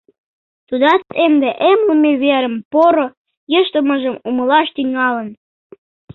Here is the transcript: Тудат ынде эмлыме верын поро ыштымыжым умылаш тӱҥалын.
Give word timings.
Тудат 0.67 1.01
ынде 1.25 1.49
эмлыме 1.69 2.11
верын 2.23 2.55
поро 2.71 3.07
ыштымыжым 3.59 4.15
умылаш 4.27 4.67
тӱҥалын. 4.75 5.29